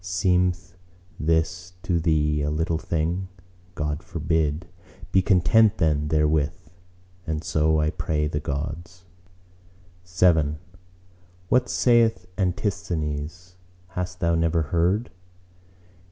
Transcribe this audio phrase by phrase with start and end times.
[0.03, 0.73] Seemth
[1.19, 6.57] this to thee a little thing?"—God forbid!—"Be content then therewith!"
[7.27, 9.05] And so I pray the Gods.
[10.03, 10.55] VII
[11.49, 13.57] What saith Antisthenes?
[13.89, 15.11] Hast thou never heard?